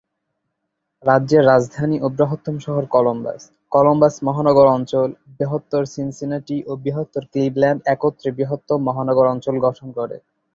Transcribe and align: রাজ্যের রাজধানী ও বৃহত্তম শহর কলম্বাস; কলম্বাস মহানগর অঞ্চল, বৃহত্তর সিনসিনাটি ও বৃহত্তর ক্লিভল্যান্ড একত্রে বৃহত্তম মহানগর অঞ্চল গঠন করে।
রাজ্যের 1.03 1.43
রাজধানী 1.45 1.97
ও 2.01 2.17
বৃহত্তম 2.17 2.55
শহর 2.65 2.83
কলম্বাস; 2.91 3.41
কলম্বাস 3.71 4.15
মহানগর 4.23 4.67
অঞ্চল, 4.69 5.07
বৃহত্তর 5.35 5.83
সিনসিনাটি 5.93 6.57
ও 6.67 6.81
বৃহত্তর 6.83 7.23
ক্লিভল্যান্ড 7.31 7.79
একত্রে 7.93 8.29
বৃহত্তম 8.37 8.79
মহানগর 8.87 9.25
অঞ্চল 9.27 9.55
গঠন 9.65 9.87
করে। 9.97 10.17